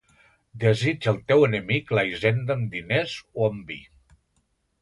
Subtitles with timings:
[0.63, 3.81] Desitja el teu enemic la hisenda amb diners o amb vi.